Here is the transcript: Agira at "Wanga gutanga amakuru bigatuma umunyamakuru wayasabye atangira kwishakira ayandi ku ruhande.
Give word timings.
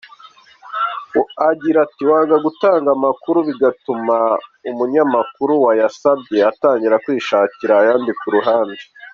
Agira 1.49 1.79
at 1.87 1.95
"Wanga 2.09 2.35
gutanga 2.45 2.87
amakuru 2.97 3.37
bigatuma 3.47 4.15
umunyamakuru 4.69 5.53
wayasabye 5.65 6.37
atangira 6.51 7.01
kwishakira 7.05 7.73
ayandi 7.81 8.11
ku 8.19 8.27
ruhande. 8.35 8.83